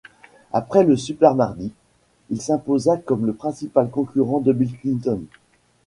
Après 0.51 0.83
le 0.83 0.97
super 0.97 1.35
mardi, 1.35 1.71
il 2.31 2.41
s'imposa 2.41 2.97
comme 2.97 3.27
le 3.27 3.33
principal 3.33 3.87
concurrent 3.91 4.39
de 4.39 4.51
Bill 4.51 4.75
Clinton. 4.79 5.21